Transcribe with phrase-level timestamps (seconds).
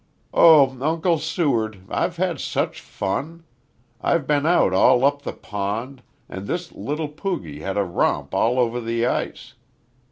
[0.33, 3.43] "Oh Uncle Seward, I've had such fun.
[4.01, 8.57] I've been out all up the pond, and this little poogie had a romp all
[8.57, 9.53] over the ice.